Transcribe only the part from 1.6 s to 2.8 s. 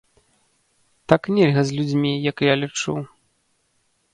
з людзьмі, як я